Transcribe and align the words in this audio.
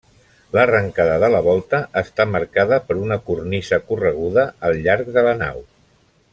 L'arrencada 0.55 1.17
de 1.23 1.29
la 1.33 1.41
volta 1.47 1.81
està 2.03 2.27
marcada 2.37 2.81
per 2.87 2.97
una 3.03 3.19
cornisa 3.29 3.81
correguda 3.93 4.47
al 4.71 4.83
llarg 4.89 5.15
de 5.19 5.29
la 5.31 5.39
nau. 5.47 5.65